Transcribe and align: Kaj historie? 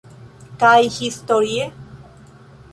Kaj 0.63 0.73
historie? 0.95 1.69